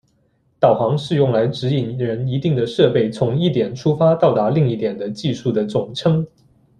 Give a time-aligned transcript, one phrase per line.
[0.59, 6.25] 导航是用来指引人一定的设备从一点出发到达另一点的技术的总称。